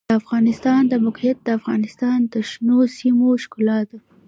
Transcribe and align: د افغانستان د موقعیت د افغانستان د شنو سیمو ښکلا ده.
د 0.09 0.11
افغانستان 0.21 0.81
د 0.87 0.93
موقعیت 1.05 1.37
د 1.43 1.49
افغانستان 1.59 2.17
د 2.33 2.35
شنو 2.49 2.79
سیمو 2.97 3.29
ښکلا 3.43 3.79
ده. 3.89 3.97